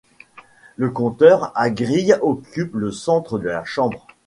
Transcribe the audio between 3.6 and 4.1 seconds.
chambre.